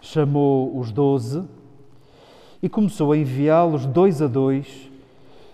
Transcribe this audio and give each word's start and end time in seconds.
chamou 0.00 0.78
os 0.78 0.90
doze 0.90 1.44
e 2.62 2.68
começou 2.68 3.12
a 3.12 3.16
enviá-los 3.16 3.86
dois 3.86 4.20
a 4.22 4.26
dois 4.26 4.90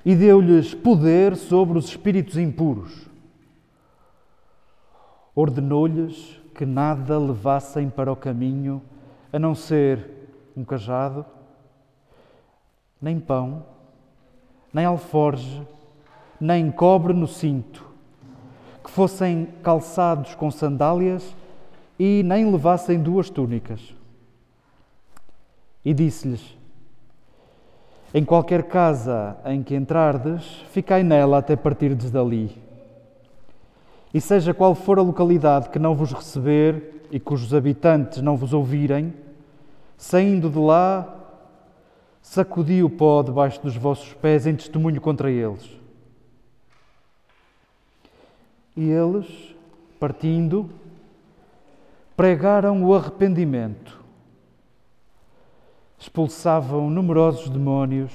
e 0.05 0.15
deu-lhes 0.15 0.75
poder 0.75 1.37
sobre 1.37 1.79
os 1.79 1.87
espíritos 1.87 2.37
impuros. 2.37 3.09
Ordenou-lhes 5.35 6.41
que 6.55 6.65
nada 6.65 7.19
levassem 7.19 7.91
para 7.91 8.13
o 8.13 8.17
caminho 8.17 8.81
a 9.33 9.39
não 9.39 9.55
ser 9.55 10.09
um 10.57 10.65
cajado, 10.65 11.25
nem 13.01 13.19
pão, 13.19 13.65
nem 14.73 14.85
alforge, 14.85 15.63
nem 16.41 16.71
cobre 16.71 17.13
no 17.13 17.27
cinto, 17.27 17.85
que 18.85 18.91
fossem 18.91 19.47
calçados 19.63 20.35
com 20.35 20.51
sandálias 20.51 21.35
e 21.99 22.23
nem 22.25 22.51
levassem 22.51 23.01
duas 23.01 23.31
túnicas. 23.31 23.95
E 25.85 25.93
disse-lhes: 25.93 26.57
Em 28.13 28.25
qualquer 28.25 28.65
casa 28.65 29.37
em 29.45 29.63
que 29.63 29.75
entrardes, 29.75 30.45
ficai 30.71 31.03
nela 31.03 31.39
até 31.39 31.55
partirdes 31.57 32.11
dali. 32.11 32.57
E 34.13 34.21
seja 34.21 34.55
qual 34.55 34.75
for 34.75 34.99
a 34.99 35.03
localidade 35.03 35.69
que 35.71 35.79
não 35.79 35.95
vos 35.95 36.13
receber 36.13 37.07
e 37.11 37.21
cujos 37.21 37.53
habitantes 37.53 38.23
não 38.23 38.37
vos 38.37 38.53
ouvirem, 38.53 39.13
saindo 39.97 40.49
de 40.49 40.59
lá, 40.59 41.15
sacudi 42.23 42.83
o 42.83 42.91
pó 42.91 43.23
debaixo 43.23 43.61
dos 43.63 43.77
vossos 43.77 44.13
pés 44.15 44.47
em 44.47 44.57
testemunho 44.57 45.01
contra 45.01 45.31
eles. 45.31 45.69
E 48.77 48.89
eles, 48.89 49.27
partindo, 50.01 50.69
pregaram 52.17 52.85
o 52.85 52.95
arrependimento, 52.95 54.01
expulsavam 55.99 56.89
numerosos 56.89 57.49
demónios, 57.49 58.13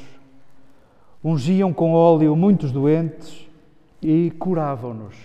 ungiam 1.23 1.73
com 1.73 1.93
óleo 1.93 2.35
muitos 2.35 2.71
doentes 2.71 3.47
e 4.01 4.31
curavam-nos. 4.31 5.15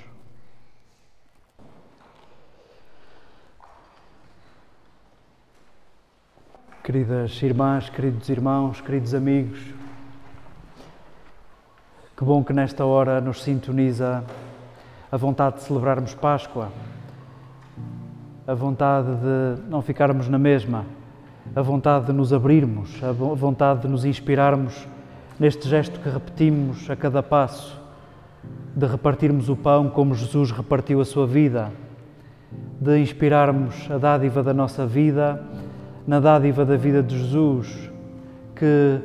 Queridas 6.83 7.43
irmãs, 7.43 7.89
queridos 7.89 8.29
irmãos, 8.29 8.81
queridos 8.81 9.15
amigos, 9.15 9.59
que 12.15 12.25
bom 12.25 12.45
que 12.45 12.53
nesta 12.53 12.85
hora 12.85 13.21
nos 13.21 13.43
sintoniza 13.43 14.23
a 15.11 15.17
vontade 15.17 15.57
de 15.57 15.63
celebrarmos 15.63 16.15
Páscoa, 16.15 16.71
a 18.47 18.55
vontade 18.55 19.09
de 19.09 19.69
não 19.71 19.81
ficarmos 19.81 20.29
na 20.29 20.39
mesma, 20.39 20.85
a 21.55 21.63
vontade 21.63 22.07
de 22.07 22.13
nos 22.13 22.33
abrirmos, 22.33 23.03
a 23.03 23.13
vontade 23.13 23.83
de 23.83 23.89
nos 23.89 24.05
inspirarmos 24.05 24.87
neste 25.39 25.69
gesto 25.69 25.99
que 26.01 26.09
repetimos 26.09 26.89
a 26.91 26.97
cada 26.97 27.23
passo, 27.23 27.81
de 28.77 28.87
repartirmos 28.87 29.49
o 29.49 29.57
pão 29.57 29.89
como 29.89 30.15
Jesus 30.15 30.51
repartiu 30.51 31.01
a 31.01 31.05
sua 31.05 31.27
vida, 31.27 31.73
de 32.81 32.99
inspirarmos 32.99 33.91
a 33.91 33.99
dádiva 33.99 34.43
da 34.43 34.53
nossa 34.53 34.87
vida 34.87 35.43
na 36.07 36.21
dádiva 36.21 36.67
da 36.67 36.77
vida 36.77 37.03
de 37.03 37.19
Jesus, 37.19 37.91
que 38.55 39.01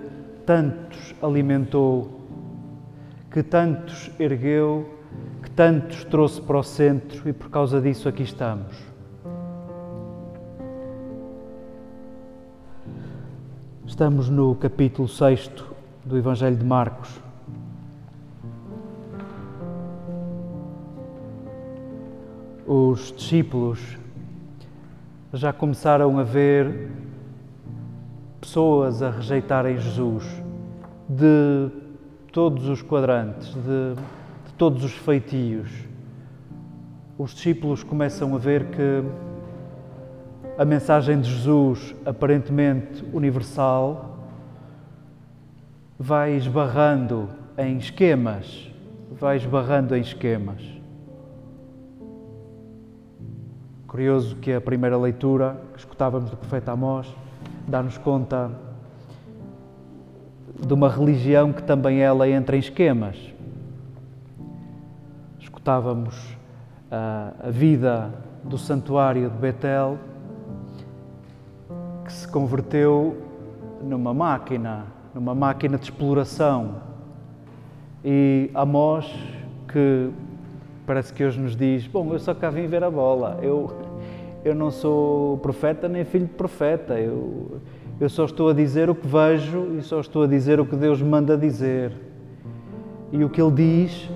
tantos 0.45 1.15
alimentou, 1.21 2.19
que 3.31 3.41
tantos 3.41 4.11
ergueu, 4.19 4.89
que 5.41 5.49
tantos 5.49 6.03
trouxe 6.03 6.41
para 6.41 6.57
o 6.57 6.63
centro 6.63 7.27
e 7.29 7.31
por 7.31 7.49
causa 7.49 7.79
disso 7.79 8.09
aqui 8.09 8.23
estamos. 8.23 8.88
Estamos 13.99 14.29
no 14.29 14.55
capítulo 14.55 15.09
6 15.09 15.51
do 16.05 16.17
Evangelho 16.17 16.55
de 16.55 16.63
Marcos. 16.63 17.19
Os 22.65 23.11
discípulos 23.11 23.97
já 25.33 25.51
começaram 25.51 26.17
a 26.17 26.23
ver 26.23 26.89
pessoas 28.39 29.01
a 29.01 29.09
rejeitarem 29.09 29.77
Jesus 29.77 30.23
de 31.09 31.69
todos 32.31 32.69
os 32.69 32.81
quadrantes, 32.81 33.53
de, 33.53 33.95
de 34.45 34.53
todos 34.57 34.81
os 34.81 34.93
feitios. 34.93 35.69
Os 37.17 37.31
discípulos 37.31 37.83
começam 37.83 38.33
a 38.33 38.37
ver 38.37 38.67
que 38.67 39.03
a 40.59 40.65
mensagem 40.65 41.21
de 41.21 41.33
Jesus, 41.33 41.95
aparentemente 42.05 43.01
universal, 43.13 44.27
vai 45.97 46.35
esbarrando 46.35 47.29
em 47.57 47.77
esquemas, 47.77 48.69
vai 49.09 49.37
esbarrando 49.37 49.95
em 49.95 50.01
esquemas. 50.01 50.61
Curioso 53.87 54.35
que 54.35 54.51
a 54.51 54.59
primeira 54.59 54.97
leitura 54.97 55.55
que 55.71 55.79
escutávamos 55.79 56.29
do 56.29 56.35
profeta 56.35 56.73
Amós 56.73 57.07
dá-nos 57.65 57.97
conta 57.97 58.51
de 60.59 60.73
uma 60.73 60.89
religião 60.89 61.53
que 61.53 61.63
também 61.63 62.01
ela 62.01 62.27
entra 62.27 62.57
em 62.57 62.59
esquemas. 62.59 63.15
Escutávamos 65.39 66.35
a, 66.91 67.31
a 67.43 67.49
vida 67.49 68.13
do 68.43 68.57
santuário 68.57 69.29
de 69.29 69.37
Betel 69.37 70.08
que 72.09 72.13
se 72.13 72.27
converteu 72.27 73.17
numa 73.83 74.15
máquina, 74.15 74.87
numa 75.13 75.35
máquina 75.35 75.77
de 75.77 75.83
exploração. 75.83 76.77
E 78.03 78.49
Amós 78.55 79.05
que 79.67 80.09
parece 80.87 81.13
que 81.13 81.23
hoje 81.23 81.39
nos 81.39 81.55
diz: 81.55 81.85
Bom, 81.85 82.11
eu 82.11 82.17
só 82.17 82.33
cá 82.33 82.49
vim 82.49 82.65
ver 82.65 82.83
a 82.83 82.89
bola, 82.89 83.37
eu, 83.43 83.71
eu 84.43 84.55
não 84.55 84.71
sou 84.71 85.37
profeta 85.37 85.87
nem 85.87 86.03
filho 86.03 86.25
de 86.25 86.33
profeta, 86.33 86.99
eu, 86.99 87.61
eu 88.01 88.09
só 88.09 88.25
estou 88.25 88.49
a 88.49 88.53
dizer 88.53 88.89
o 88.89 88.95
que 88.95 89.05
vejo 89.05 89.77
e 89.77 89.83
só 89.83 89.99
estou 89.99 90.23
a 90.23 90.27
dizer 90.27 90.59
o 90.59 90.65
que 90.65 90.75
Deus 90.75 90.99
manda 91.03 91.37
dizer. 91.37 91.91
E 93.11 93.23
o 93.23 93.29
que 93.29 93.39
ele 93.39 93.51
diz 93.51 94.09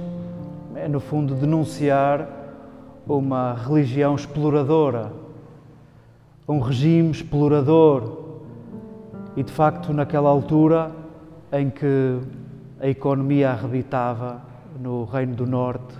é, 0.76 0.88
no 0.88 1.00
fundo, 1.00 1.36
denunciar 1.36 2.28
uma 3.08 3.54
religião 3.54 4.16
exploradora, 4.16 5.12
um 6.48 6.60
regime 6.60 7.12
explorador. 7.12 8.24
E 9.36 9.44
de 9.44 9.52
facto, 9.52 9.94
naquela 9.94 10.30
altura 10.30 10.92
em 11.52 11.70
que 11.70 12.20
a 12.80 12.88
economia 12.88 13.52
arrebitava 13.52 14.42
no 14.80 15.06
Reino 15.06 15.36
do 15.36 15.48
Norte, 15.48 15.96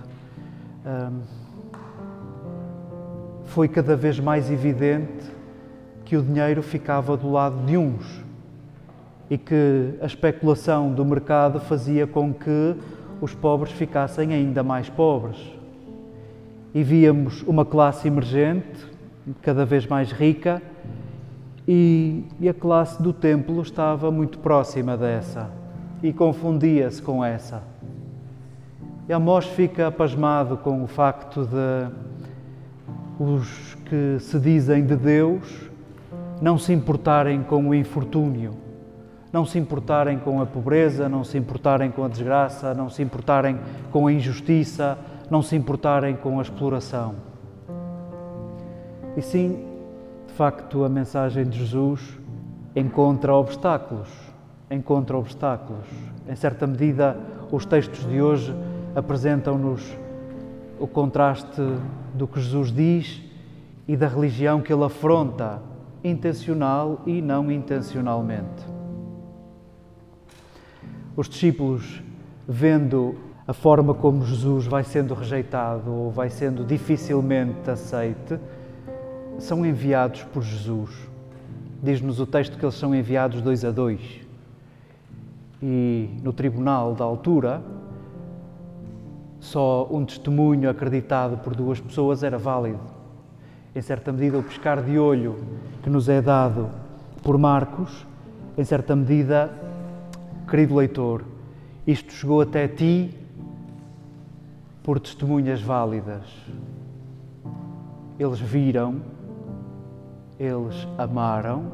foi 3.44 3.68
cada 3.68 3.96
vez 3.96 4.20
mais 4.20 4.50
evidente 4.50 5.32
que 6.04 6.16
o 6.16 6.22
dinheiro 6.22 6.62
ficava 6.62 7.16
do 7.16 7.30
lado 7.30 7.64
de 7.64 7.76
uns 7.76 8.22
e 9.30 9.38
que 9.38 9.94
a 10.00 10.06
especulação 10.06 10.92
do 10.92 11.04
mercado 11.04 11.58
fazia 11.60 12.06
com 12.06 12.32
que 12.32 12.76
os 13.20 13.34
pobres 13.34 13.72
ficassem 13.72 14.34
ainda 14.34 14.62
mais 14.62 14.90
pobres. 14.90 15.38
E 16.74 16.82
víamos 16.82 17.42
uma 17.42 17.64
classe 17.64 18.06
emergente, 18.06 18.93
cada 19.42 19.64
vez 19.64 19.86
mais 19.86 20.12
rica, 20.12 20.62
e, 21.66 22.24
e 22.38 22.48
a 22.48 22.54
classe 22.54 23.02
do 23.02 23.12
templo 23.12 23.62
estava 23.62 24.10
muito 24.10 24.38
próxima 24.38 24.96
dessa 24.96 25.50
e 26.02 26.12
confundia-se 26.12 27.00
com 27.00 27.24
essa. 27.24 27.62
E 29.08 29.12
Amós 29.12 29.46
fica 29.46 29.90
pasmado 29.90 30.56
com 30.58 30.82
o 30.82 30.86
facto 30.86 31.46
de 31.46 31.90
os 33.18 33.74
que 33.86 34.18
se 34.18 34.38
dizem 34.38 34.84
de 34.84 34.96
Deus 34.96 35.70
não 36.42 36.58
se 36.58 36.72
importarem 36.72 37.42
com 37.42 37.68
o 37.68 37.74
infortúnio, 37.74 38.52
não 39.32 39.46
se 39.46 39.58
importarem 39.58 40.18
com 40.18 40.42
a 40.42 40.46
pobreza, 40.46 41.08
não 41.08 41.24
se 41.24 41.38
importarem 41.38 41.90
com 41.90 42.04
a 42.04 42.08
desgraça, 42.08 42.74
não 42.74 42.90
se 42.90 43.02
importarem 43.02 43.58
com 43.90 44.06
a 44.06 44.12
injustiça, 44.12 44.98
não 45.30 45.42
se 45.42 45.56
importarem 45.56 46.16
com 46.16 46.38
a 46.38 46.42
exploração. 46.42 47.14
E 49.16 49.22
sim, 49.22 49.64
de 50.26 50.32
facto, 50.34 50.84
a 50.84 50.88
mensagem 50.88 51.44
de 51.44 51.58
Jesus 51.58 52.18
encontra 52.74 53.32
obstáculos, 53.32 54.08
encontra 54.68 55.16
obstáculos. 55.16 55.86
Em 56.28 56.34
certa 56.34 56.66
medida, 56.66 57.16
os 57.52 57.64
textos 57.64 58.04
de 58.08 58.20
hoje 58.20 58.52
apresentam-nos 58.96 59.82
o 60.80 60.86
contraste 60.88 61.62
do 62.12 62.26
que 62.26 62.40
Jesus 62.40 62.72
diz 62.72 63.22
e 63.86 63.96
da 63.96 64.08
religião 64.08 64.60
que 64.60 64.72
ele 64.72 64.84
afronta, 64.84 65.62
intencional 66.02 67.00
e 67.06 67.22
não 67.22 67.50
intencionalmente. 67.50 68.66
Os 71.16 71.28
discípulos, 71.28 72.02
vendo 72.48 73.14
a 73.46 73.52
forma 73.52 73.94
como 73.94 74.24
Jesus 74.24 74.66
vai 74.66 74.82
sendo 74.82 75.14
rejeitado 75.14 75.92
ou 75.92 76.10
vai 76.10 76.28
sendo 76.30 76.64
dificilmente 76.64 77.70
aceite, 77.70 78.38
são 79.38 79.64
enviados 79.64 80.22
por 80.24 80.42
Jesus. 80.42 80.90
Diz-nos 81.82 82.20
o 82.20 82.26
texto 82.26 82.58
que 82.58 82.64
eles 82.64 82.74
são 82.74 82.94
enviados 82.94 83.42
dois 83.42 83.64
a 83.64 83.70
dois. 83.70 84.00
E 85.62 86.08
no 86.22 86.32
tribunal 86.32 86.94
da 86.94 87.04
altura, 87.04 87.62
só 89.40 89.86
um 89.90 90.04
testemunho 90.04 90.70
acreditado 90.70 91.36
por 91.38 91.54
duas 91.54 91.78
pessoas 91.78 92.22
era 92.22 92.38
válido. 92.38 92.80
Em 93.74 93.82
certa 93.82 94.12
medida, 94.12 94.38
o 94.38 94.42
pescar 94.42 94.82
de 94.82 94.98
olho 94.98 95.36
que 95.82 95.90
nos 95.90 96.08
é 96.08 96.22
dado 96.22 96.70
por 97.22 97.36
Marcos, 97.36 98.06
em 98.56 98.64
certa 98.64 98.94
medida, 98.94 99.52
querido 100.48 100.76
leitor, 100.76 101.24
isto 101.86 102.12
chegou 102.12 102.40
até 102.40 102.68
ti 102.68 103.14
por 104.82 105.00
testemunhas 105.00 105.60
válidas. 105.60 106.22
Eles 108.18 108.38
viram, 108.38 109.02
eles 110.38 110.86
amaram, 110.98 111.72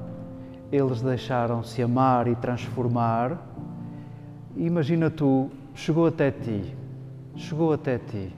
eles 0.71 1.01
deixaram-se 1.01 1.83
amar 1.83 2.29
e 2.29 2.35
transformar. 2.37 3.39
Imagina 4.57 5.11
tu, 5.11 5.51
chegou 5.75 6.07
até 6.07 6.31
ti, 6.31 6.75
chegou 7.37 7.73
até 7.73 7.99
ti. 7.99 8.33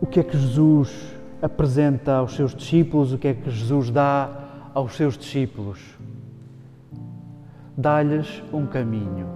O 0.00 0.06
que 0.06 0.20
é 0.20 0.22
que 0.22 0.38
Jesus 0.38 1.14
apresenta 1.42 2.14
aos 2.14 2.34
seus 2.34 2.54
discípulos? 2.54 3.12
O 3.12 3.18
que 3.18 3.28
é 3.28 3.34
que 3.34 3.50
Jesus 3.50 3.90
dá 3.90 4.30
aos 4.72 4.94
seus 4.94 5.18
discípulos? 5.18 5.80
Dá-lhes 7.76 8.42
um 8.52 8.66
caminho. 8.66 9.26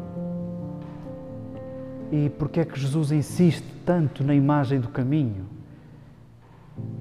E 2.10 2.28
porquê 2.30 2.60
é 2.60 2.64
que 2.64 2.78
Jesus 2.78 3.10
insiste 3.10 3.64
tanto 3.84 4.22
na 4.22 4.34
imagem 4.34 4.78
do 4.80 4.88
caminho? 4.88 5.51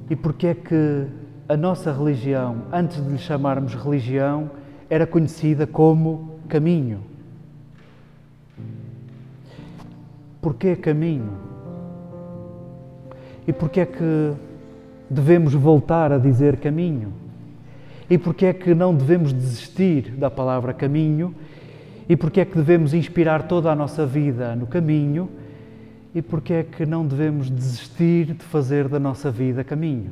E 0.09 0.15
porquê 0.15 0.47
é 0.47 0.53
que 0.53 1.07
a 1.47 1.55
nossa 1.55 1.91
religião, 1.91 2.63
antes 2.71 3.03
de 3.03 3.09
lhe 3.09 3.17
chamarmos 3.17 3.73
religião, 3.73 4.49
era 4.89 5.07
conhecida 5.07 5.65
como 5.65 6.39
caminho? 6.47 7.01
Porquê 10.41 10.75
caminho? 10.75 11.31
E 13.47 13.53
porquê 13.53 13.81
é 13.81 13.85
que 13.85 14.33
devemos 15.09 15.53
voltar 15.53 16.11
a 16.11 16.17
dizer 16.17 16.57
caminho? 16.57 17.13
E 18.09 18.17
porquê 18.17 18.47
é 18.47 18.53
que 18.53 18.73
não 18.73 18.93
devemos 18.93 19.31
desistir 19.31 20.11
da 20.11 20.29
palavra 20.29 20.73
caminho? 20.73 21.33
E 22.09 22.17
porquê 22.17 22.41
é 22.41 22.45
que 22.45 22.55
devemos 22.55 22.93
inspirar 22.93 23.43
toda 23.43 23.71
a 23.71 23.75
nossa 23.75 24.05
vida 24.05 24.55
no 24.55 24.67
caminho? 24.67 25.29
E 26.13 26.21
porquê 26.21 26.53
é 26.53 26.63
que 26.63 26.85
não 26.85 27.07
devemos 27.07 27.49
desistir 27.49 28.33
de 28.33 28.43
fazer 28.43 28.89
da 28.89 28.99
nossa 28.99 29.31
vida 29.31 29.63
caminho? 29.63 30.11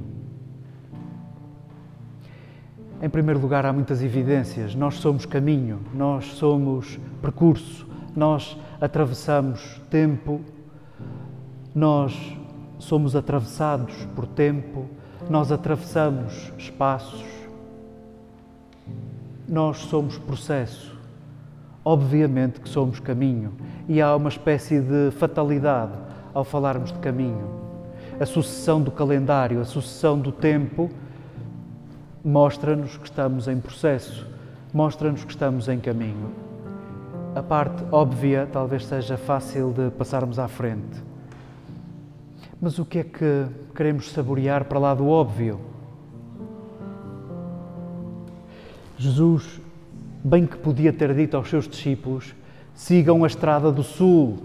Em 3.02 3.10
primeiro 3.10 3.40
lugar, 3.40 3.66
há 3.66 3.74
muitas 3.74 4.02
evidências. 4.02 4.76
Nós 4.76 4.96
somos 4.96 5.26
caminho, 5.26 5.80
nós 5.94 6.26
somos 6.34 7.00
percurso, 7.22 7.88
nós 8.16 8.58
atravessamos 8.80 9.82
tempo, 9.90 10.42
nós 11.76 12.38
somos 12.78 13.16
atravessados 13.16 14.06
por 14.16 14.26
tempo, 14.26 14.86
nós 15.30 15.52
atravessamos 15.52 16.52
espaços, 16.58 17.26
nós 19.48 19.78
somos 19.78 20.18
processo. 20.18 20.89
Obviamente 21.84 22.60
que 22.60 22.70
somos 22.70 23.00
caminho 23.00 23.54
e 23.88 24.02
há 24.02 24.16
uma 24.16 24.30
espécie 24.30 24.80
de 24.80 25.12
fatalidade 25.12 25.94
ao 26.34 26.44
falarmos 26.44 26.92
de 26.92 27.00
caminho. 27.00 27.48
A 28.20 28.26
sucessão 28.26 28.82
do 28.82 28.92
calendário, 28.92 29.62
a 29.62 29.66
sucessão 29.66 30.20
do 30.20 30.32
tempo, 30.32 30.90
mostra-nos 32.24 32.98
que 32.98 33.06
estamos 33.06 33.48
em 33.48 33.60
processo, 33.60 34.28
mostra-nos 34.74 35.24
que 35.24 35.32
estamos 35.32 35.68
em 35.68 35.80
caminho. 35.80 36.32
A 37.36 37.42
parte 37.42 37.84
óbvia 37.92 38.48
talvez 38.52 38.86
seja 38.86 39.18
fácil 39.18 39.72
de 39.72 39.90
passarmos 39.92 40.38
à 40.38 40.48
frente. 40.48 41.04
Mas 42.62 42.78
o 42.78 42.86
que 42.86 43.00
é 43.00 43.04
que 43.04 43.48
queremos 43.74 44.12
saborear 44.12 44.66
para 44.66 44.80
lá 44.80 44.94
do 44.94 45.08
óbvio? 45.08 45.62
Jesus, 48.98 49.62
bem 50.24 50.46
que 50.46 50.58
podia 50.58 50.92
ter 50.92 51.14
dito 51.14 51.38
aos 51.38 51.50
seus 51.50 51.68
discípulos: 51.68 52.34
sigam 52.74 53.24
a 53.24 53.28
estrada 53.28 53.72
do 53.72 53.84
sul. 53.84 54.38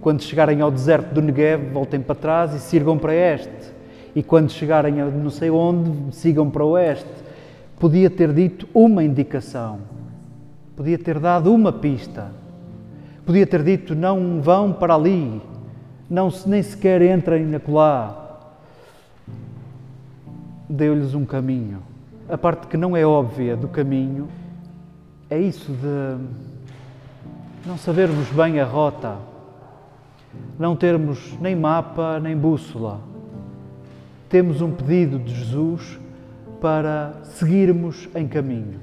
Quando 0.00 0.22
chegarem 0.22 0.60
ao 0.60 0.70
deserto 0.70 1.12
do 1.14 1.22
Negev, 1.22 1.72
voltem 1.72 2.00
para 2.00 2.14
trás 2.14 2.54
e 2.54 2.60
sigam 2.60 2.96
para 2.96 3.14
este. 3.14 3.74
E 4.14 4.22
quando 4.22 4.50
chegarem 4.50 5.00
a 5.00 5.06
não 5.06 5.30
sei 5.30 5.50
onde, 5.50 6.14
sigam 6.14 6.48
para 6.48 6.64
oeste. 6.64 7.10
Podia 7.78 8.08
ter 8.08 8.32
dito 8.32 8.66
uma 8.72 9.04
indicação, 9.04 9.80
podia 10.74 10.98
ter 10.98 11.18
dado 11.18 11.52
uma 11.52 11.72
pista, 11.72 12.30
podia 13.24 13.46
ter 13.46 13.62
dito: 13.62 13.94
não 13.94 14.40
vão 14.40 14.72
para 14.72 14.94
ali, 14.94 15.42
não 16.08 16.32
nem 16.46 16.62
sequer 16.62 17.02
entrem 17.02 17.44
na 17.44 17.60
colá. 17.60 18.22
Deu-lhes 20.68 21.14
um 21.14 21.24
caminho. 21.24 21.82
A 22.28 22.36
parte 22.36 22.66
que 22.66 22.76
não 22.76 22.96
é 22.96 23.06
óbvia 23.06 23.56
do 23.56 23.68
caminho 23.68 24.26
é 25.28 25.38
isso 25.38 25.72
de 25.72 26.18
não 27.66 27.76
sabermos 27.76 28.28
bem 28.28 28.60
a 28.60 28.64
rota, 28.64 29.16
não 30.58 30.76
termos 30.76 31.36
nem 31.40 31.56
mapa 31.56 32.20
nem 32.20 32.36
bússola. 32.36 33.00
Temos 34.28 34.60
um 34.60 34.70
pedido 34.70 35.18
de 35.18 35.34
Jesus 35.34 35.98
para 36.60 37.14
seguirmos 37.24 38.08
em 38.14 38.28
caminho. 38.28 38.80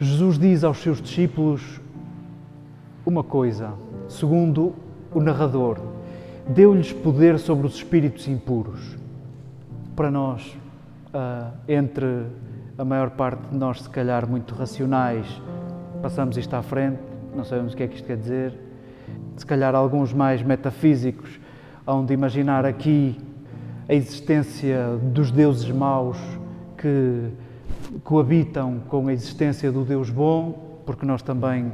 Jesus 0.00 0.38
diz 0.38 0.64
aos 0.64 0.78
seus 0.78 1.00
discípulos 1.00 1.80
uma 3.04 3.22
coisa, 3.22 3.72
segundo 4.08 4.74
o 5.14 5.20
narrador, 5.20 5.78
deu-lhes 6.48 6.92
poder 6.92 7.38
sobre 7.38 7.66
os 7.66 7.76
espíritos 7.76 8.26
impuros. 8.28 8.96
Para 9.94 10.10
nós, 10.10 10.56
ah, 11.14 11.52
entre 11.68 12.26
a 12.78 12.84
maior 12.84 13.10
parte 13.10 13.48
de 13.48 13.56
nós, 13.56 13.82
se 13.82 13.88
calhar 13.88 14.28
muito 14.28 14.54
racionais, 14.54 15.26
passamos 16.02 16.36
isto 16.36 16.54
à 16.54 16.62
frente, 16.62 16.98
não 17.34 17.44
sabemos 17.44 17.72
o 17.72 17.76
que 17.76 17.82
é 17.82 17.88
que 17.88 17.96
isto 17.96 18.06
quer 18.06 18.16
dizer. 18.16 18.52
Se 19.36 19.46
calhar 19.46 19.74
alguns 19.74 20.12
mais 20.12 20.42
metafísicos, 20.42 21.40
onde 21.86 22.12
imaginar 22.12 22.66
aqui 22.66 23.16
a 23.88 23.94
existência 23.94 24.98
dos 25.02 25.30
deuses 25.30 25.70
maus 25.70 26.18
que 26.76 27.30
coabitam 28.04 28.80
com 28.88 29.08
a 29.08 29.12
existência 29.12 29.72
do 29.72 29.84
Deus 29.84 30.10
bom, 30.10 30.80
porque 30.84 31.06
nós 31.06 31.22
também 31.22 31.72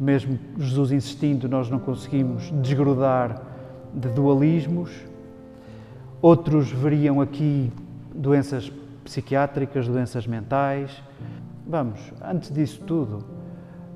mesmo 0.00 0.38
Jesus 0.56 0.92
insistindo, 0.92 1.48
nós 1.48 1.68
não 1.68 1.78
conseguimos 1.78 2.50
desgrudar 2.62 3.42
de 3.92 4.08
dualismos. 4.08 4.90
Outros 6.22 6.70
veriam 6.70 7.20
aqui 7.20 7.72
doenças 8.14 8.72
psiquiátricas, 9.08 9.88
doenças 9.88 10.26
mentais. 10.26 11.02
Vamos, 11.66 12.12
antes 12.22 12.52
disso 12.52 12.80
tudo, 12.86 13.24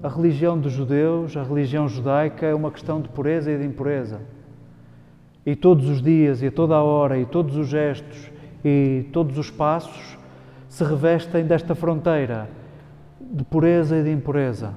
a 0.02 0.08
religião 0.08 0.58
dos 0.58 0.72
judeus, 0.72 1.36
a 1.36 1.42
religião 1.42 1.88
judaica 1.88 2.46
é 2.46 2.54
uma 2.54 2.70
questão 2.70 3.00
de 3.00 3.08
pureza 3.08 3.52
e 3.52 3.58
de 3.58 3.64
impureza. 3.64 4.20
E 5.44 5.54
todos 5.54 5.88
os 5.88 6.02
dias, 6.02 6.42
e 6.42 6.46
a 6.46 6.52
toda 6.52 6.74
a 6.74 6.82
hora, 6.82 7.18
e 7.18 7.26
todos 7.26 7.56
os 7.56 7.68
gestos, 7.68 8.30
e 8.64 9.06
todos 9.12 9.38
os 9.38 9.50
passos 9.50 10.18
se 10.68 10.82
revestem 10.84 11.44
desta 11.44 11.74
fronteira 11.74 12.48
de 13.20 13.44
pureza 13.44 13.96
e 13.96 14.02
de 14.02 14.10
impureza. 14.10 14.72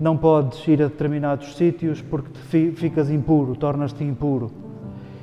Não 0.00 0.16
podes 0.16 0.66
ir 0.66 0.82
a 0.82 0.86
determinados 0.86 1.56
sítios 1.56 2.00
porque 2.00 2.30
te 2.30 2.72
ficas 2.72 3.10
impuro, 3.10 3.56
tornas-te 3.56 4.04
impuro. 4.04 4.50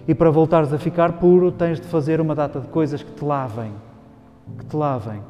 E 0.08 0.14
para 0.14 0.30
voltares 0.30 0.72
a 0.72 0.78
ficar 0.78 1.14
puro, 1.14 1.52
tens 1.52 1.80
de 1.80 1.88
fazer 1.88 2.22
uma 2.22 2.36
data 2.36 2.60
de 2.60 2.68
coisas 2.68 3.02
que 3.02 3.12
te 3.12 3.26
lavem, 3.26 3.72
que 4.58 4.66
te 4.66 4.76
lavem. 4.76 5.22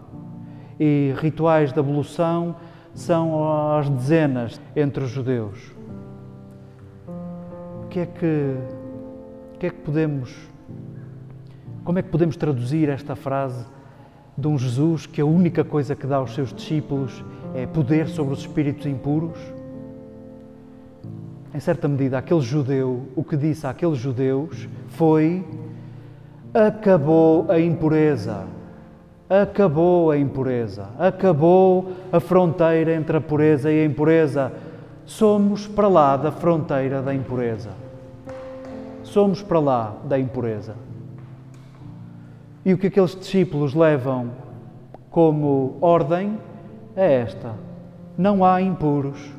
E 0.80 1.14
rituais 1.18 1.72
de 1.72 1.80
ablução 1.80 2.56
são 2.94 3.76
às 3.78 3.90
dezenas 3.90 4.60
entre 4.76 5.04
os 5.04 5.10
judeus. 5.10 5.74
O 7.84 7.88
que 7.90 8.00
é 8.00 8.06
que, 8.06 8.56
o 9.54 9.58
que 9.58 9.68
é 9.68 9.70
que 9.70 9.80
podemos, 9.82 10.36
como 11.84 12.00
é 12.00 12.02
que 12.02 12.10
podemos 12.10 12.36
traduzir 12.36 12.90
esta 12.90 13.16
frase 13.16 13.66
de 14.38 14.48
um 14.48 14.58
Jesus 14.58 15.06
que 15.06 15.22
a 15.22 15.26
única 15.26 15.64
coisa 15.64 15.96
que 15.96 16.06
dá 16.06 16.18
aos 16.18 16.34
seus 16.34 16.54
discípulos 16.54 17.24
é 17.54 17.66
poder 17.66 18.08
sobre 18.08 18.34
os 18.34 18.40
espíritos 18.40 18.86
impuros? 18.86 19.38
Em 21.54 21.60
certa 21.62 21.88
medida, 21.88 22.18
aquele 22.18 22.42
judeu, 22.42 23.08
o 23.16 23.24
que 23.24 23.38
disse 23.38 23.66
àqueles 23.66 23.98
judeus 23.98 24.68
foi: 24.90 25.46
acabou 26.54 27.50
a 27.50 27.58
impureza, 27.58 28.46
acabou 29.30 30.12
a 30.12 30.18
impureza, 30.18 30.88
acabou 31.00 31.92
a 32.12 32.20
fronteira 32.20 32.94
entre 32.94 33.18
a 33.18 33.22
pureza 33.22 33.72
e 33.72 33.82
a 33.82 33.86
impureza. 33.86 34.52
Somos 35.06 35.68
para 35.68 35.88
lá 35.88 36.18
da 36.18 36.32
fronteira 36.32 37.02
da 37.02 37.14
impureza. 37.14 37.70
Somos 39.04 39.42
para 39.42 39.60
lá 39.60 39.94
da 40.04 40.20
impureza. 40.20 40.76
E 42.64 42.74
o 42.74 42.78
que 42.78 42.88
aqueles 42.88 43.16
discípulos 43.16 43.74
levam 43.76 44.32
como 45.12 45.78
ordem 45.80 46.38
é 46.96 47.22
esta: 47.22 47.54
não 48.18 48.44
há 48.44 48.62
impuros, 48.62 49.32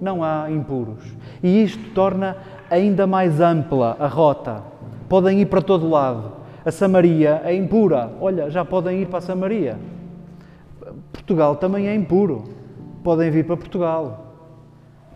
não 0.00 0.22
há 0.22 0.50
impuros. 0.50 1.04
E 1.42 1.62
isto 1.62 1.94
torna 1.94 2.36
ainda 2.68 3.06
mais 3.06 3.40
ampla 3.40 3.96
a 3.98 4.06
rota. 4.06 4.62
Podem 5.08 5.40
ir 5.40 5.46
para 5.46 5.62
todo 5.62 5.88
lado. 5.88 6.32
A 6.66 6.72
Samaria 6.72 7.42
é 7.44 7.54
impura. 7.54 8.10
Olha, 8.20 8.50
já 8.50 8.64
podem 8.64 9.02
ir 9.02 9.06
para 9.06 9.18
a 9.18 9.22
Samaria. 9.22 9.78
Portugal 11.12 11.54
também 11.54 11.86
é 11.86 11.94
impuro. 11.94 12.42
Podem 13.04 13.30
vir 13.30 13.46
para 13.46 13.56
Portugal. 13.56 14.34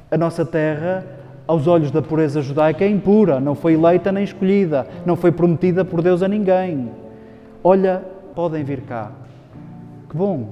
A 0.08 0.16
nossa 0.16 0.44
terra, 0.44 1.04
aos 1.48 1.66
olhos 1.66 1.90
da 1.90 2.00
pureza 2.00 2.40
judaica, 2.40 2.84
é 2.84 2.88
impura. 2.88 3.40
Não 3.40 3.56
foi 3.56 3.74
eleita 3.74 4.12
nem 4.12 4.22
escolhida. 4.22 4.86
Não 5.04 5.16
foi 5.16 5.32
prometida 5.32 5.84
por 5.84 6.02
Deus 6.02 6.22
a 6.22 6.28
ninguém. 6.28 6.88
Olha, 7.64 8.04
podem 8.32 8.62
vir 8.62 8.82
cá. 8.82 9.10
Que 10.08 10.16
bom, 10.16 10.50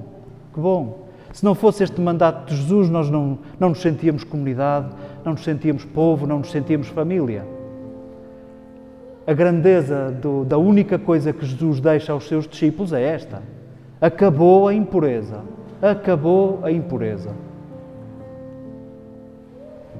que 0.53 0.59
bom. 0.59 1.07
Se 1.31 1.45
não 1.45 1.55
fosse 1.55 1.81
este 1.81 2.01
mandato 2.01 2.49
de 2.49 2.57
Jesus, 2.57 2.89
nós 2.89 3.09
não, 3.09 3.39
não 3.57 3.69
nos 3.69 3.81
sentíamos 3.81 4.25
comunidade, 4.25 4.87
não 5.23 5.31
nos 5.31 5.45
sentíamos 5.45 5.85
povo, 5.85 6.27
não 6.27 6.39
nos 6.39 6.51
sentíamos 6.51 6.89
família. 6.89 7.58
A 9.29 9.33
grandeza 9.35 10.09
do, 10.09 10.43
da 10.43 10.57
única 10.57 10.97
coisa 10.97 11.31
que 11.31 11.45
Jesus 11.45 11.79
deixa 11.79 12.11
aos 12.11 12.27
seus 12.27 12.47
discípulos 12.47 12.91
é 12.91 13.03
esta: 13.03 13.43
acabou 14.01 14.67
a 14.67 14.73
impureza. 14.73 15.43
Acabou 15.79 16.61
a 16.63 16.71
impureza. 16.71 17.35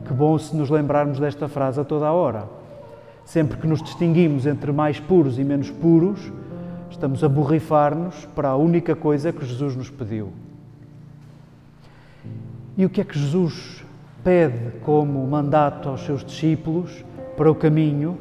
Que 0.04 0.12
bom 0.16 0.36
se 0.40 0.56
nos 0.56 0.72
lembrarmos 0.72 1.20
desta 1.20 1.48
frase 1.48 1.80
a 1.80 1.84
toda 1.84 2.08
a 2.08 2.12
hora. 2.12 2.50
Sempre 3.24 3.60
que 3.60 3.68
nos 3.68 3.84
distinguimos 3.84 4.48
entre 4.48 4.72
mais 4.72 5.00
puros 5.00 5.38
e 5.38 5.44
menos 5.44 5.70
puros, 5.70 6.34
estamos 6.90 7.24
a 7.24 7.30
borrifar-nos 7.30 8.26
para 8.34 8.50
a 8.50 8.56
única 8.56 8.96
coisa 8.96 9.32
que 9.32 9.46
Jesus 9.46 9.76
nos 9.76 9.92
pediu. 9.92 10.30
E 12.76 12.84
o 12.84 12.90
que 12.90 13.00
é 13.00 13.04
que 13.04 13.20
Jesus 13.20 13.86
pede 14.24 14.80
como 14.82 15.24
mandato 15.28 15.88
aos 15.88 16.04
seus 16.04 16.26
discípulos 16.26 17.06
para 17.38 17.52
o 17.52 17.54
caminho? 17.54 18.18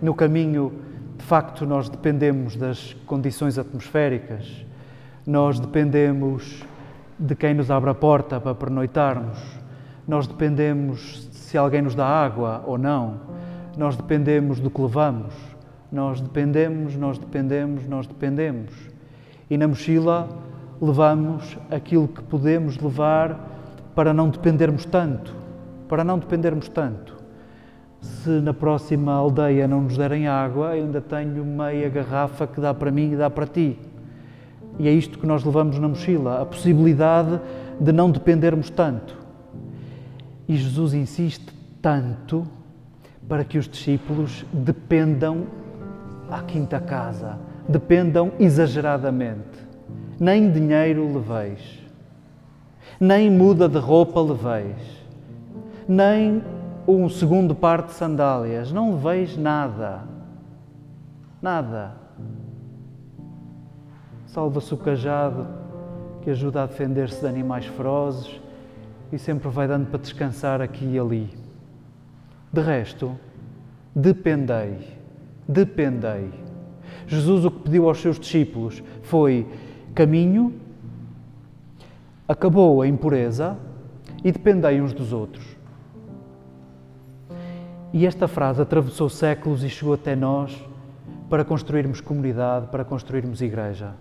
No 0.00 0.14
caminho, 0.14 0.72
de 1.16 1.24
facto, 1.24 1.64
nós 1.64 1.88
dependemos 1.88 2.56
das 2.56 2.94
condições 3.06 3.58
atmosféricas, 3.58 4.64
nós 5.26 5.58
dependemos 5.58 6.62
de 7.18 7.34
quem 7.34 7.54
nos 7.54 7.70
abre 7.70 7.90
a 7.90 7.94
porta 7.94 8.40
para 8.40 8.54
pernoitarmos, 8.54 9.38
nós 10.06 10.26
dependemos 10.26 11.28
se 11.32 11.56
alguém 11.56 11.80
nos 11.80 11.94
dá 11.94 12.06
água 12.06 12.62
ou 12.66 12.76
não, 12.76 13.20
nós 13.76 13.96
dependemos 13.96 14.60
do 14.60 14.70
que 14.70 14.80
levamos, 14.82 15.34
nós 15.90 16.20
dependemos, 16.20 16.96
nós 16.96 17.16
dependemos, 17.16 17.86
nós 17.86 18.06
dependemos. 18.06 18.72
E 19.48 19.56
na 19.56 19.68
mochila 19.68 20.28
levamos 20.80 21.56
aquilo 21.70 22.08
que 22.08 22.22
podemos 22.22 22.76
levar 22.78 23.38
para 23.94 24.12
não 24.12 24.28
dependermos 24.28 24.84
tanto, 24.84 25.34
para 25.88 26.02
não 26.02 26.18
dependermos 26.18 26.68
tanto. 26.68 27.13
Se 28.04 28.28
na 28.28 28.54
próxima 28.54 29.12
aldeia 29.12 29.66
não 29.66 29.82
nos 29.82 29.96
derem 29.96 30.26
água, 30.26 30.76
eu 30.76 30.84
ainda 30.84 31.00
tenho 31.00 31.44
meia 31.44 31.88
garrafa 31.88 32.46
que 32.46 32.60
dá 32.60 32.72
para 32.72 32.90
mim 32.90 33.12
e 33.12 33.16
dá 33.16 33.28
para 33.28 33.46
ti. 33.46 33.78
E 34.78 34.88
é 34.88 34.92
isto 34.92 35.18
que 35.18 35.26
nós 35.26 35.44
levamos 35.44 35.78
na 35.78 35.88
mochila, 35.88 36.42
a 36.42 36.46
possibilidade 36.46 37.40
de 37.80 37.92
não 37.92 38.10
dependermos 38.10 38.70
tanto. 38.70 39.16
E 40.48 40.56
Jesus 40.56 40.94
insiste 40.94 41.52
tanto 41.80 42.46
para 43.28 43.44
que 43.44 43.58
os 43.58 43.68
discípulos 43.68 44.44
dependam 44.52 45.46
à 46.30 46.42
quinta 46.42 46.80
casa, 46.80 47.38
dependam 47.68 48.32
exageradamente. 48.38 49.64
Nem 50.18 50.50
dinheiro 50.50 51.12
leveis 51.12 51.84
nem 53.00 53.30
muda 53.30 53.68
de 53.68 53.78
roupa 53.78 54.20
leveis, 54.20 54.76
nem 55.88 56.42
um 56.86 57.08
segundo 57.08 57.54
par 57.54 57.82
de 57.82 57.92
sandálias, 57.92 58.70
não 58.72 58.94
leveis 58.94 59.36
nada. 59.36 60.02
Nada. 61.40 61.92
Salva-se 64.26 64.72
o 64.74 64.76
cajado 64.76 65.46
que 66.22 66.30
ajuda 66.30 66.62
a 66.62 66.66
defender-se 66.66 67.20
de 67.20 67.26
animais 67.26 67.66
ferozes 67.66 68.40
e 69.12 69.18
sempre 69.18 69.48
vai 69.48 69.68
dando 69.68 69.86
para 69.86 70.00
descansar 70.00 70.60
aqui 70.60 70.84
e 70.84 70.98
ali. 70.98 71.30
De 72.52 72.60
resto, 72.60 73.18
dependei, 73.94 74.98
dependei. 75.46 76.30
Jesus 77.06 77.44
o 77.44 77.50
que 77.50 77.60
pediu 77.60 77.88
aos 77.88 78.00
seus 78.00 78.18
discípulos 78.18 78.82
foi 79.02 79.46
caminho 79.94 80.60
acabou 82.26 82.80
a 82.80 82.88
impureza 82.88 83.56
e 84.22 84.32
dependei 84.32 84.80
uns 84.80 84.92
dos 84.92 85.12
outros. 85.12 85.53
E 87.94 88.04
esta 88.04 88.26
frase 88.26 88.60
atravessou 88.60 89.08
séculos 89.08 89.62
e 89.62 89.70
chegou 89.70 89.94
até 89.94 90.16
nós 90.16 90.52
para 91.30 91.44
construirmos 91.44 92.00
comunidade, 92.00 92.66
para 92.66 92.84
construirmos 92.84 93.40
igreja. 93.40 93.92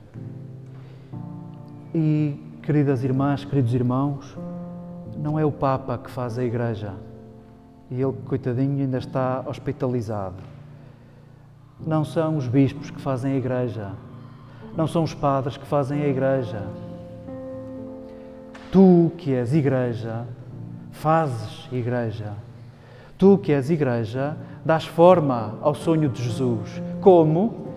E, 1.93 2.35
queridas 2.63 3.03
irmãs, 3.03 3.45
queridos 3.45 3.71
irmãos, 3.71 4.35
não 5.15 5.38
é 5.38 5.45
o 5.45 5.51
Papa 5.51 5.95
que 5.95 6.09
faz 6.09 6.39
a 6.39 6.43
igreja. 6.43 6.95
E 7.91 8.01
ele, 8.01 8.13
coitadinho, 8.25 8.81
ainda 8.81 8.97
está 8.97 9.43
hospitalizado. 9.47 10.41
Não 11.79 12.03
são 12.03 12.35
os 12.38 12.47
bispos 12.47 12.89
que 12.89 13.00
fazem 13.00 13.33
a 13.33 13.38
igreja. 13.38 13.91
Não 14.75 14.88
são 14.88 15.03
os 15.03 15.13
padres 15.13 15.55
que 15.55 15.67
fazem 15.67 16.01
a 16.01 16.07
igreja 16.07 16.67
Tu 18.73 19.12
que 19.19 19.35
és 19.35 19.53
igreja, 19.53 20.25
fazes 20.91 21.69
igreja. 21.71 22.33
Tu 23.24 23.38
que 23.38 23.53
és 23.53 23.70
igreja, 23.70 24.36
dás 24.65 24.84
forma 24.84 25.58
ao 25.62 25.74
sonho 25.74 26.10
de 26.10 26.22
Jesus. 26.22 26.82
Como? 27.00 27.70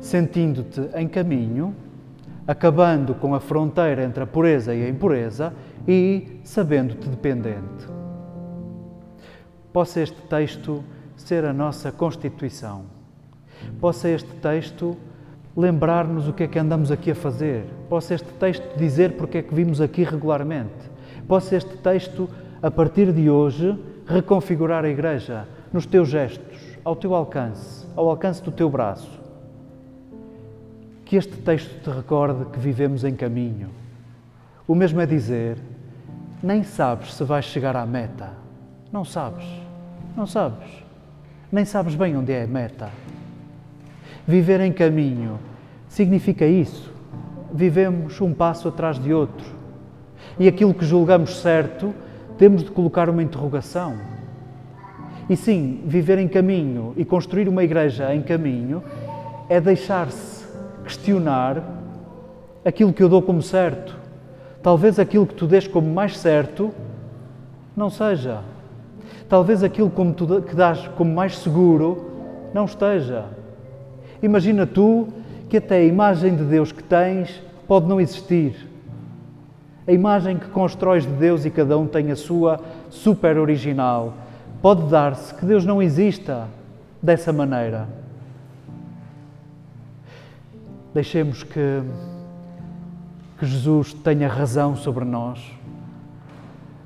Sentindo-te 0.00 0.90
em 0.96 1.06
caminho, 1.06 1.72
acabando 2.48 3.14
com 3.14 3.32
a 3.32 3.38
fronteira 3.38 4.02
entre 4.02 4.24
a 4.24 4.26
pureza 4.26 4.74
e 4.74 4.84
a 4.84 4.88
impureza 4.88 5.54
e 5.86 6.40
sabendo-te 6.42 7.08
dependente. 7.08 7.86
Possa 9.72 10.00
este 10.00 10.20
texto 10.22 10.82
ser 11.16 11.44
a 11.44 11.52
nossa 11.52 11.92
constituição. 11.92 12.86
Possa 13.80 14.08
este 14.08 14.34
texto 14.34 14.96
lembrar-nos 15.56 16.26
o 16.26 16.32
que 16.32 16.42
é 16.42 16.48
que 16.48 16.58
andamos 16.58 16.90
aqui 16.90 17.12
a 17.12 17.14
fazer. 17.14 17.66
Possa 17.88 18.14
este 18.14 18.32
texto 18.32 18.76
dizer 18.76 19.12
porque 19.12 19.38
é 19.38 19.42
que 19.42 19.54
vimos 19.54 19.80
aqui 19.80 20.02
regularmente. 20.02 20.90
Possa 21.28 21.54
este 21.54 21.76
texto, 21.76 22.28
a 22.60 22.68
partir 22.68 23.12
de 23.12 23.30
hoje, 23.30 23.78
reconfigurar 24.06 24.84
a 24.84 24.88
Igreja 24.88 25.46
nos 25.72 25.84
teus 25.84 26.08
gestos, 26.08 26.58
ao 26.84 26.94
teu 26.94 27.14
alcance, 27.14 27.86
ao 27.96 28.08
alcance 28.08 28.42
do 28.42 28.52
teu 28.52 28.70
braço. 28.70 29.20
Que 31.04 31.16
este 31.16 31.36
texto 31.38 31.82
te 31.82 31.90
recorde 31.90 32.46
que 32.46 32.58
vivemos 32.58 33.04
em 33.04 33.14
caminho. 33.14 33.68
O 34.66 34.74
mesmo 34.74 35.00
é 35.00 35.06
dizer, 35.06 35.58
nem 36.42 36.62
sabes 36.62 37.14
se 37.14 37.24
vais 37.24 37.44
chegar 37.44 37.76
à 37.76 37.84
meta. 37.84 38.30
Não 38.92 39.04
sabes, 39.04 39.44
não 40.16 40.26
sabes. 40.26 40.68
Nem 41.50 41.64
sabes 41.64 41.94
bem 41.94 42.16
onde 42.16 42.32
é 42.32 42.44
a 42.44 42.46
meta. 42.46 42.90
Viver 44.26 44.60
em 44.60 44.72
caminho 44.72 45.38
significa 45.88 46.44
isso. 46.44 46.92
Vivemos 47.52 48.20
um 48.20 48.34
passo 48.34 48.68
atrás 48.68 48.98
de 48.98 49.12
outro. 49.12 49.46
E 50.38 50.48
aquilo 50.48 50.74
que 50.74 50.84
julgamos 50.84 51.36
certo, 51.40 51.94
temos 52.38 52.62
de 52.62 52.70
colocar 52.70 53.08
uma 53.08 53.22
interrogação. 53.22 53.94
E 55.28 55.36
sim, 55.36 55.82
viver 55.84 56.18
em 56.18 56.28
caminho 56.28 56.92
e 56.96 57.04
construir 57.04 57.48
uma 57.48 57.64
igreja 57.64 58.14
em 58.14 58.22
caminho 58.22 58.82
é 59.48 59.60
deixar-se 59.60 60.46
questionar 60.84 61.62
aquilo 62.64 62.92
que 62.92 63.02
eu 63.02 63.08
dou 63.08 63.22
como 63.22 63.42
certo. 63.42 63.96
Talvez 64.62 64.98
aquilo 64.98 65.26
que 65.26 65.34
tu 65.34 65.46
dês 65.46 65.66
como 65.66 65.92
mais 65.92 66.16
certo 66.18 66.72
não 67.76 67.90
seja. 67.90 68.40
Talvez 69.28 69.62
aquilo 69.62 69.90
como 69.90 70.12
tu, 70.12 70.42
que 70.42 70.54
dás 70.54 70.86
como 70.96 71.12
mais 71.12 71.38
seguro 71.38 72.10
não 72.54 72.64
esteja. 72.64 73.24
Imagina 74.22 74.66
tu 74.66 75.08
que 75.48 75.56
até 75.56 75.76
a 75.76 75.84
imagem 75.84 76.36
de 76.36 76.44
Deus 76.44 76.72
que 76.72 76.82
tens 76.82 77.42
pode 77.66 77.86
não 77.86 78.00
existir. 78.00 78.75
A 79.86 79.92
imagem 79.92 80.38
que 80.38 80.48
constróis 80.48 81.04
de 81.04 81.12
Deus 81.12 81.44
e 81.44 81.50
cada 81.50 81.78
um 81.78 81.86
tem 81.86 82.10
a 82.10 82.16
sua 82.16 82.60
super 82.90 83.38
original. 83.38 84.14
Pode 84.60 84.88
dar-se 84.88 85.32
que 85.34 85.46
Deus 85.46 85.64
não 85.64 85.82
exista 85.82 86.48
dessa 87.00 87.32
maneira. 87.32 87.88
Deixemos 90.92 91.42
que, 91.42 91.82
que 93.38 93.46
Jesus 93.46 93.92
tenha 93.92 94.28
razão 94.28 94.74
sobre 94.74 95.04
nós. 95.04 95.40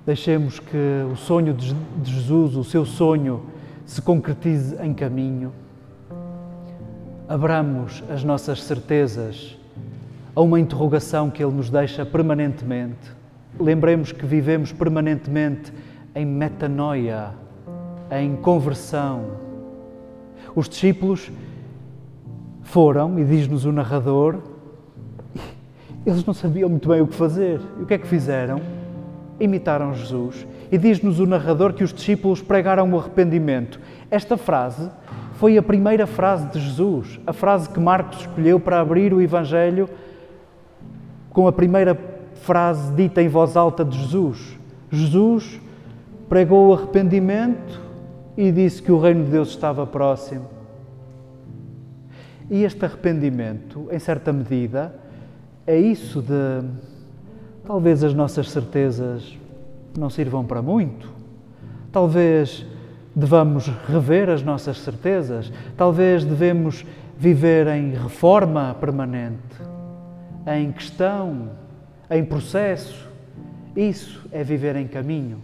Deixemos 0.05 0.59
que 0.59 1.07
o 1.11 1.17
sonho 1.17 1.55
de 1.55 1.75
Jesus, 2.05 2.57
o 2.57 2.65
seu 2.65 2.85
sonho, 2.85 3.47
se 3.87 4.03
concretize 4.03 4.77
em 4.83 4.93
caminho 4.93 5.53
abramos 7.31 8.03
as 8.13 8.25
nossas 8.25 8.61
certezas 8.65 9.57
a 10.35 10.41
uma 10.41 10.61
interrogação 10.61 11.31
que 11.31 11.43
Ele 11.43 11.53
nos 11.53 11.71
deixa 11.71 12.05
permanentemente. 12.07 13.21
Lembremos 13.59 14.13
que 14.13 14.25
vivemos 14.25 14.73
permanentemente 14.73 15.73
em 16.15 16.25
metanoia, 16.25 17.31
em 18.11 18.37
conversão. 18.37 19.25
Os 20.55 20.69
discípulos 20.69 21.31
foram, 22.63 23.19
e 23.19 23.25
diz-nos 23.25 23.65
o 23.65 23.73
narrador, 23.73 24.39
eles 26.07 26.25
não 26.25 26.33
sabiam 26.33 26.69
muito 26.69 26.89
bem 26.89 27.01
o 27.01 27.07
que 27.07 27.15
fazer. 27.15 27.61
E 27.79 27.83
o 27.83 27.87
que 27.87 27.95
é 27.95 27.99
que 27.99 28.07
fizeram? 28.07 28.61
Imitaram 29.39 29.93
Jesus. 29.95 30.47
E 30.73 30.79
diz-nos 30.79 31.21
o 31.21 31.27
narrador 31.27 31.73
que 31.73 31.85
os 31.85 31.93
discípulos 31.93 32.41
pregaram 32.41 32.91
o 32.91 32.99
arrependimento. 32.99 33.81
Esta 34.11 34.37
frase 34.37 34.91
foi 35.35 35.59
a 35.59 35.63
primeira 35.63 36.07
frase 36.07 36.47
de 36.49 36.61
Jesus, 36.61 37.21
a 37.27 37.33
frase 37.33 37.69
que 37.69 37.81
Marcos 37.81 38.21
escolheu 38.21 38.61
para 38.61 38.81
abrir 38.81 39.13
o 39.13 39.21
Evangelho 39.21 39.89
com 41.31 41.47
a 41.47 41.53
primeira 41.53 41.99
frase 42.35 42.93
dita 42.93 43.23
em 43.23 43.29
voz 43.29 43.57
alta 43.57 43.85
de 43.85 43.99
Jesus. 43.99 44.59
Jesus 44.91 45.61
pregou 46.29 46.69
o 46.69 46.75
arrependimento 46.75 47.81
e 48.37 48.51
disse 48.51 48.83
que 48.83 48.93
o 48.93 49.01
reino 49.01 49.25
de 49.25 49.31
Deus 49.31 49.49
estava 49.49 49.87
próximo. 49.87 50.47
E 52.51 52.65
este 52.65 52.85
arrependimento, 52.85 53.87
em 53.93 53.99
certa 53.99 54.33
medida, 54.33 54.95
é 55.67 55.79
isso 55.79 56.21
de 56.21 56.67
talvez 57.65 58.03
as 58.03 58.13
nossas 58.13 58.51
certezas 58.51 59.39
não 59.97 60.11
sirvam 60.11 60.45
para 60.45 60.61
muito. 60.61 61.09
Talvez 61.93 62.67
devamos 63.15 63.69
rever 63.87 64.29
as 64.31 64.43
nossas 64.43 64.79
certezas. 64.79 65.53
Talvez 65.77 66.25
devemos 66.25 66.85
viver 67.17 67.67
em 67.69 67.91
reforma 67.91 68.75
permanente, 68.81 69.37
em 70.47 70.73
questão, 70.73 71.51
em 72.11 72.25
processo. 72.25 73.09
Isso 73.77 74.29
é 74.33 74.43
viver 74.43 74.77
em 74.77 74.87
caminho. 74.87 75.41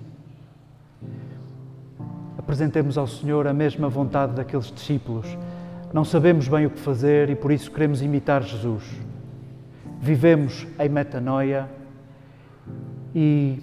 Apresentemos 2.38 2.96
ao 2.96 3.06
Senhor 3.06 3.46
a 3.46 3.52
mesma 3.52 3.88
vontade 3.88 4.34
daqueles 4.34 4.70
discípulos. 4.70 5.26
Não 5.92 6.04
sabemos 6.04 6.48
bem 6.48 6.66
o 6.66 6.70
que 6.70 6.80
fazer 6.80 7.30
e 7.30 7.36
por 7.36 7.52
isso 7.52 7.70
queremos 7.70 8.02
imitar 8.02 8.42
Jesus. 8.42 8.84
Vivemos 10.00 10.66
em 10.78 10.88
metanoia 10.88 11.68
e 13.14 13.62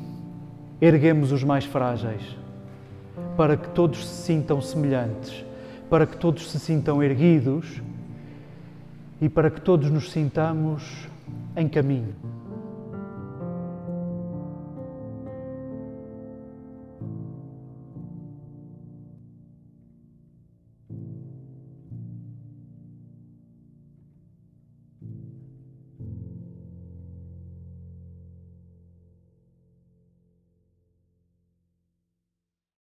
erguemos 0.82 1.32
os 1.32 1.43
mais 1.43 1.65
frágeis 1.65 2.43
para 3.38 3.58
que 3.58 3.69
todos 3.69 4.06
se 4.08 4.26
sintam 4.26 4.62
semelhantes, 4.62 5.46
para 5.89 6.06
que 6.06 6.17
todos 6.17 6.52
se 6.52 6.60
sintam 6.60 7.02
erguidos 7.02 7.82
e 9.22 9.30
para 9.30 9.50
que 9.50 9.62
todos 9.62 9.89
nos 9.89 10.12
sintamos 10.12 11.08
em 11.56 11.70
caminho. 11.70 12.33